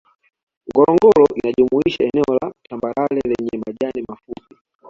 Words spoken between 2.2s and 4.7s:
la tambarare lenye majani mafupi